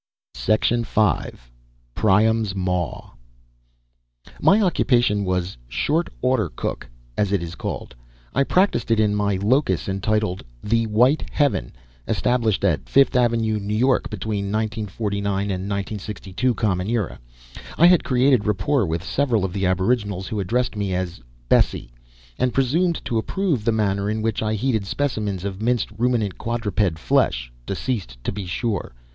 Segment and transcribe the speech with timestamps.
[0.35, 0.57] V
[1.93, 3.11] Priam's Maw
[4.41, 7.93] My occupation was "short order cook", as it is called.
[8.33, 11.73] I practiced it in a locus entitled "The White Heaven,"
[12.07, 17.05] established at Fifth Avenue, Newyork, between 1949 and 1962 C.E.
[17.77, 21.91] I had created rapport with several of the aboriginals, who addressed me as Bessie,
[22.39, 26.97] and presumed to approve the manner in which I heated specimens of minced ruminant quadruped
[26.97, 28.95] flesh (deceased to be sure).